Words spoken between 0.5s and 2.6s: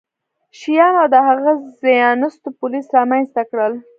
شیام او د هغه ځایناستو